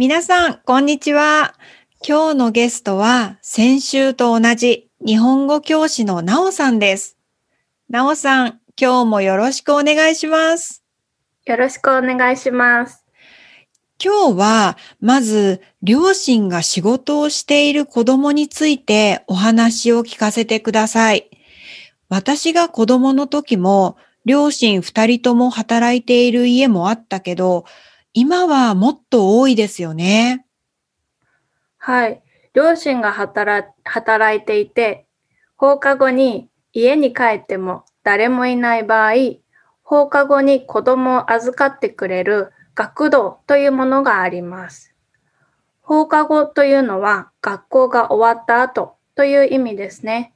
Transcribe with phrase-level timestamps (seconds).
[0.00, 1.56] 皆さん、こんにちは。
[2.06, 7.18] 今日のゲストは先週と同じ日本語教師のなおさんです。
[7.90, 10.84] なおさん、今日もよろしくお願いします。
[11.46, 13.04] よろしくお願いします。
[14.00, 21.28] 今日は、まず、両親が仕事をしている子供についてお話を聞かせてください。
[22.08, 27.64] 私が子供の時も、両親二人とも働いている家もあったけど、
[28.12, 30.46] 今はもっと多いですよね。
[31.76, 32.22] はい。
[32.54, 35.06] 両親が働働いていて、
[35.56, 39.12] 放課後に家に帰っても誰もいない場合、
[39.82, 44.94] 放課後に子供を預かってくれる学童というものがあります。
[45.82, 50.34] 放課後というのは学校が終わった後という意味ですね。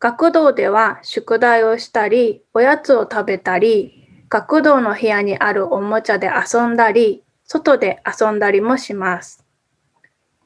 [0.00, 9.44] 学童では宿題をしたり、おやつを食べたり、学童の部屋にあるおもちゃで遊んだり、外で遊んだりもします。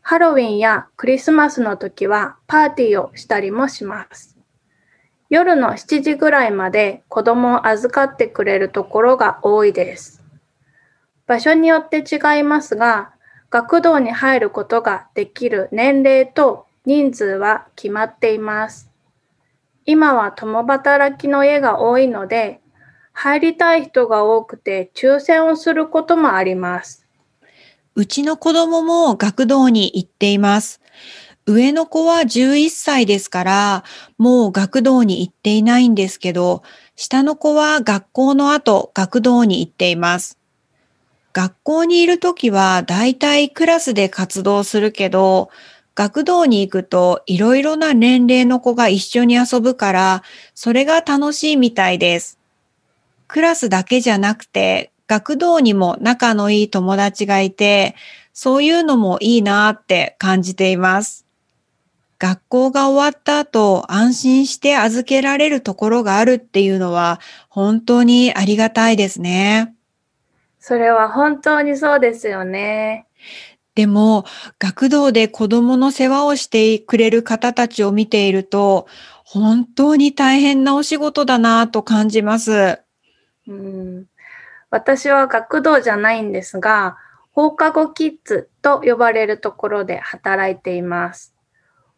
[0.02, 4.38] ハロウィンやクリスマスの時はパーティーをしたりもします。
[5.30, 10.24] 夜の7時ぐらいまで子供を預かってくれるところが多いです。
[11.26, 13.12] 場所によって違いますが、
[13.50, 18.90] 学童に入ることができる年齢と人数は決まっています。
[19.84, 22.60] 今は共働きの家が多いので、
[23.20, 27.04] 入りたい人が多くて抽選をすることもあります。
[27.96, 30.80] うちの子供も学童に行っています。
[31.44, 33.84] 上の子は11歳ですから、
[34.18, 36.62] もう学童に行っていないんですけど、
[36.94, 40.38] 下の子は学校の後、学童に行っています。
[41.32, 45.50] 学校にいるときはだいたいクラスで活動するけど、
[45.96, 50.22] 学童に行くといろいろな年齢の子が一緒に遊ぶから、
[50.54, 52.37] それが楽しいみたいです。
[53.28, 57.94] クラスだけじゃなくて、学童にも仲のいい友達がいて、
[58.32, 61.26] そういうのもいいなって感じています。
[62.18, 69.74] 学校が終わった後、安心して預けられるところがあるっていうのは、本当にありがたいですね。
[70.58, 73.06] それは本当にそうですよね。
[73.74, 74.24] でも、
[74.58, 78.88] 学童で子供の世話をしてくれる方たちを見ていると、
[79.24, 82.80] 本当に大変なお仕事だなと感じます。
[83.48, 84.06] うん
[84.70, 86.98] 私は学童じゃないんですが、
[87.32, 91.34] 放課後キッズと呼ばれるところで働いています。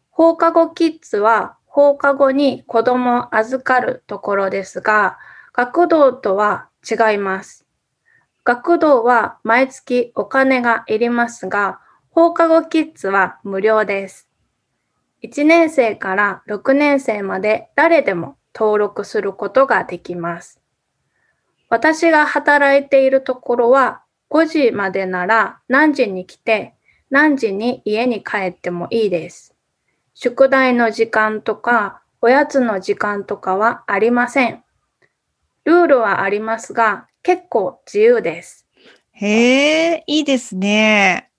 [0.09, 5.17] 放課後キッズは放課後に子供を預かるところですが、
[5.51, 7.65] 学童とは違います。
[8.45, 14.29] 学童は毎月お金がいりますが、放課後キッズは無料です。
[15.23, 20.60] 1年生から6年生まで誰でも登録することができます。
[21.71, 26.75] 私が働いているところは5時までなら何時に来て
[27.09, 29.55] 何時に家に帰ってもいいです。
[30.13, 34.65] 宿題の時間とかおやつの時間とかはありません。
[35.63, 38.67] ルールはありますが、結構自由です。
[39.13, 41.31] へえ、いいですね。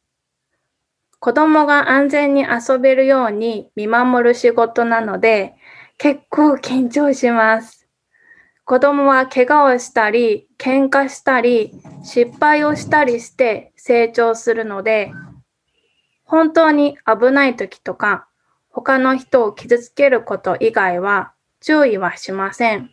[1.19, 5.57] 子供が安全に遊べるように見守る仕事なので、
[5.99, 7.82] 結構緊張します。
[8.65, 11.73] 子供は怪我をしたり、喧嘩したり、
[12.05, 15.13] 失敗をしたりして成長するので、
[16.25, 18.29] 本当に危ない時とか、
[18.71, 22.91] 他の人を傷つけること以外は注意はしません。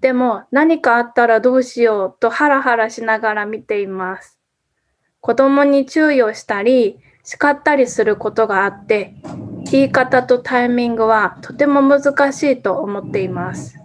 [0.00, 4.38] でも何かあったらどうしようとハラハラしながら見ています。
[5.20, 9.14] 子供に注意をしたり、叱ったりすることがあって、
[9.70, 13.79] 言い方とタイミングはとても難しいと思っています。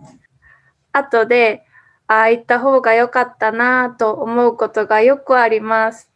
[0.97, 1.63] 後で、
[2.07, 6.09] ああ言った方が良かったなぁと思うことがよくあります。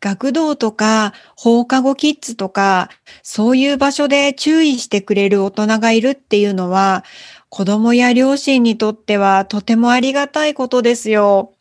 [0.00, 2.90] 学童とか放課後キッズとか、
[3.22, 7.04] そういう場所で注意してくれる大人がいるっていうのは、
[7.48, 11.52] 子供や両親にとってはとてもありがたいことですよ。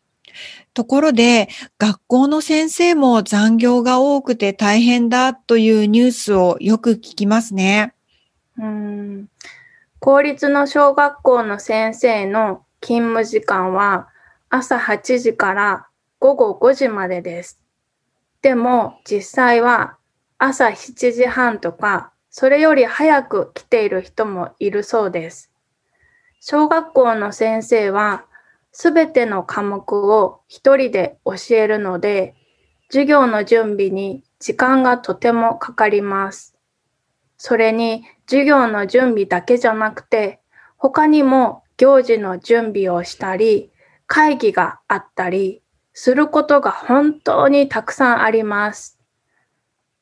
[0.73, 7.93] ところで、学校の先生も残業が多くて大変だというニュースをよく聞きますね。
[8.57, 9.30] うん
[10.03, 14.07] 公立の小学校の先生の勤務時間は
[14.49, 15.87] 朝8時から
[16.17, 17.61] 午後5時までです。
[18.41, 19.97] でも実際は
[20.39, 25.51] 朝7時半とかそれより早く来ている人もいるそうです。
[26.39, 28.25] 小学校の先生は
[28.71, 32.33] すべての科目を一人で教えるので、
[32.87, 36.57] 授業の準備に時間がとてもかかります。
[37.43, 40.41] それに授業の準備だけじゃなくて、
[40.77, 43.71] 他にも行事の準備をしたり、
[44.05, 48.99] 会議があったり、することが本当にたくさんあります。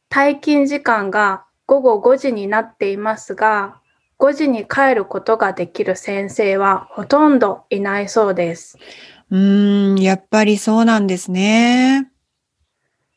[0.09, 3.79] 退勤時間が午後5時になっていますが、
[4.17, 8.77] 5時に帰ることができる先生はほとんどいないそうです。
[9.31, 12.11] うーん、やっぱりそうなんですね。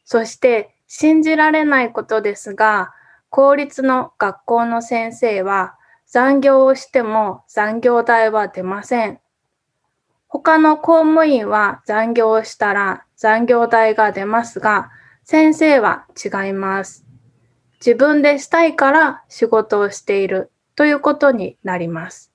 [0.05, 2.93] そして信じられないことですが、
[3.35, 5.75] 公立の学校の先生は
[6.05, 9.21] 残業をしても残業代は出ません。
[10.29, 14.91] 他の公務員は残業をしたら残業代が出ますが、
[15.25, 17.07] 先生は違います。
[17.81, 22.35] 自分でしたいから仕事をしているということになります。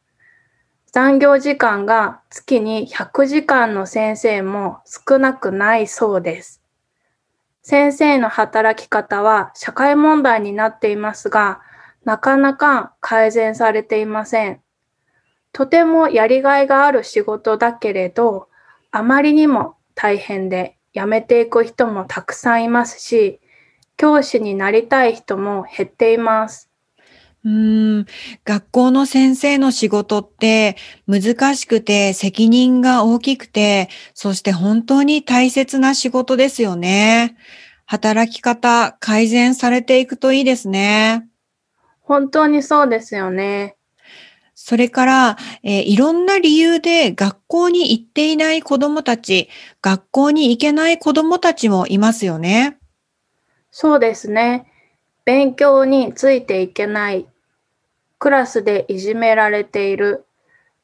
[0.91, 6.63] 残業時間が月に100時間の先生も少なくないそうです。
[7.69, 11.59] 先生の働き方は社会問題になっていますが、
[12.05, 14.61] なかなか改善されていません。
[15.51, 18.47] とてもやりがいがある仕事だけれど、
[18.89, 23.41] あまりにも大変で辞めていく人もたくさんいますし、
[23.97, 26.66] 教師になりたい人も減っています。
[27.45, 28.05] うーん、
[28.45, 30.75] 学校の先生の仕事って
[31.07, 37.37] 難しくて責任が大きくて、そして本当に大切な仕事ですよね。
[37.85, 41.27] 働き方改善されていくといいですね。
[42.01, 43.75] 本当にそうですよね。
[44.59, 49.49] それから、えー、いろんな理由で学校に行っていない子供たち、
[49.81, 52.77] 学校に行けない子供たちもいますよね。
[53.69, 54.65] そうですね。
[55.27, 57.27] 勉強についていけない、
[58.17, 60.25] クラスでいじめられている、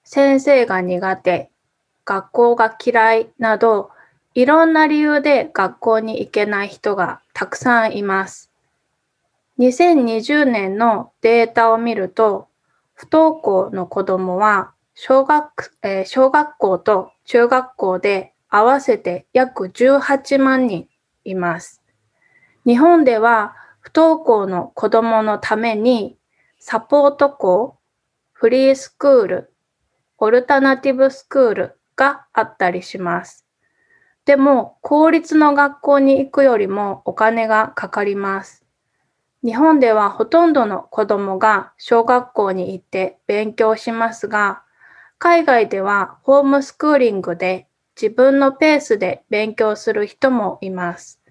[0.04, 1.50] 先生が苦手、
[2.04, 3.92] 学校が嫌いなど、
[4.34, 8.52] いろんな理由で学校に行けない人がたくさんいます。
[9.60, 12.50] 2020年のデータを見ると、
[12.96, 20.90] 不登校の子供は小学,、えー、小学校と中学校で合わせて約18万人
[21.24, 21.82] います。
[22.66, 26.18] 日本では不登校の子供のために
[26.58, 27.78] サポート校、
[28.32, 29.54] フリースクール、
[30.20, 33.46] オルタナティブスクールがあったりします。
[34.24, 38.66] でも、公立の学校に行くよりもお金がかかります。
[39.44, 44.64] 日本ではほとんどの子供が小学校に行って勉強しますが、
[45.20, 47.68] 海外ではホームスクーリングで
[48.02, 51.23] 自分のペースで勉強する人もいます。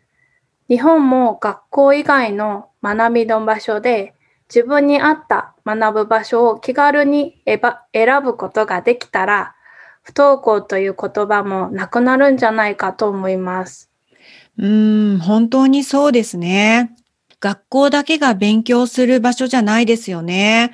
[0.69, 4.15] 日本も学校以外の学びの場所で
[4.55, 9.55] 自分に合った学ぶ場所を気軽に選ぶことができたら、
[10.03, 13.89] 不登校という言葉もなくなるんじゃないかと思います。
[14.59, 16.95] うーん、本当にそうですね。
[17.41, 20.73] 学校だけが勉強する場所じゃないですよね。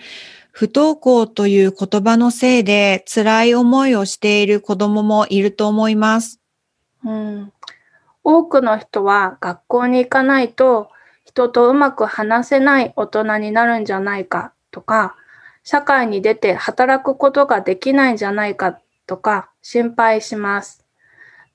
[0.51, 6.41] 不登校という言葉のせいで辛い思いをしている子供もいると思います。
[7.05, 7.53] うん、
[8.31, 10.91] 多くの人は学校に行かないと
[11.25, 15.17] 人とうまく話せない大人になるんじゃないかとか、
[15.65, 20.85] 社会に出て働くことができないんじゃないかとか心配します。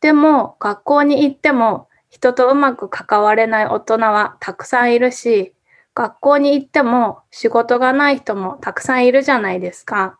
[0.02, 5.54] でも学校に行っても人とうまく関われない大人はたくさんいるし、
[5.94, 10.18] 学校に行っても仕事がない人もたくさんいるじゃないですか。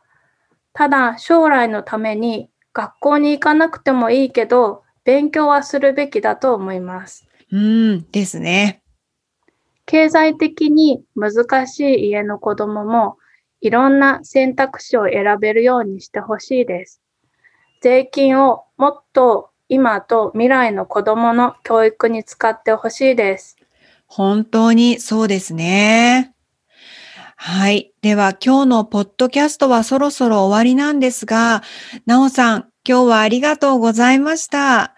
[0.74, 7.28] ただ将来のために学校に行かなくてもいいけど、勉強はするべきだと思います。
[7.52, 8.82] うんですね。
[9.86, 13.18] 経済的に難しい家の子供も
[13.62, 17.02] いろんな選択肢を選べるようにしてほしいです。
[17.82, 23.58] 税金をもっと今と未来の子供の教育に使ってほしいです。
[24.08, 26.34] 本当にそうですね。
[27.36, 27.94] はい。
[28.02, 31.62] では今日のポッドキャストはそろそろ終わりなんですが、
[32.06, 34.94] なおさん、今日はありがとうございました。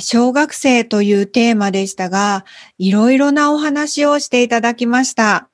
[0.00, 2.44] 小学生というテーマでしたが、
[2.76, 5.48] いろいろなお話をしていただきました。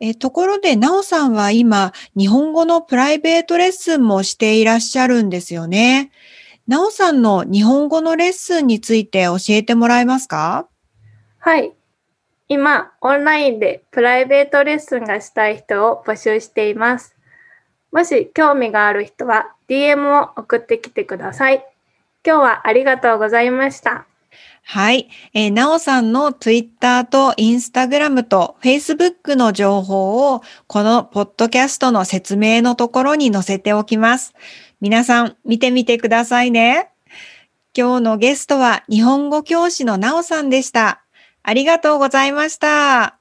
[0.00, 6.10] えところで、なおさんは今、日本語のプライベートレッスンもしていらっしゃるんですよね。
[6.66, 10.68] なおさんの日本語のレッスンについて教えてもらえますか？
[11.38, 11.72] はい。
[12.48, 17.14] 今、オンラインでプライベートレッスンがしたい人を募集しています。
[17.92, 21.64] もし興味がある人は DM を送ってきてください。
[22.24, 24.06] 今日はありがとうございました。
[24.64, 25.08] はい。
[25.32, 34.34] えー、なおさんの Twitter と Instagram と Facebook の情報をこのポッドキャストの説明のところに載せておきます。
[34.80, 36.90] 皆さん見てみてくださいね。
[37.76, 41.02] 今日のゲストは日本語教師のなおさんでした。
[41.42, 43.17] ありがとうございました。